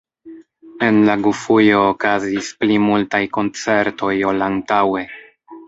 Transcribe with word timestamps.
En 0.87 0.95
la 1.09 1.15
gufujo 1.27 1.83
okazis 1.91 2.49
pli 2.63 2.81
multaj 2.87 3.23
koncertoj 3.39 4.13
ol 4.33 4.45
antaŭe. 4.51 5.09